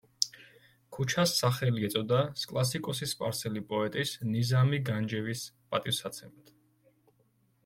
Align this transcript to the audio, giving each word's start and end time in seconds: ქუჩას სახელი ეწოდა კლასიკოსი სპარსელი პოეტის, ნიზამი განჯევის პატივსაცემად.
ქუჩას 0.95 1.33
სახელი 1.41 1.85
ეწოდა 1.89 2.21
კლასიკოსი 2.53 3.09
სპარსელი 3.13 3.65
პოეტის, 3.75 4.17
ნიზამი 4.33 4.81
განჯევის 4.89 5.45
პატივსაცემად. 5.71 6.53